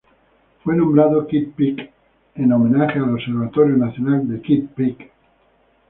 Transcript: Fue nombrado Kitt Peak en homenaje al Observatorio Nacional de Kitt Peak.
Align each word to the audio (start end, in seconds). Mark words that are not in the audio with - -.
Fue 0.63 0.75
nombrado 0.75 1.27
Kitt 1.27 1.53
Peak 1.53 1.91
en 2.33 2.51
homenaje 2.51 2.97
al 2.97 3.13
Observatorio 3.13 3.77
Nacional 3.77 4.27
de 4.27 4.41
Kitt 4.41 4.67
Peak. 4.71 5.11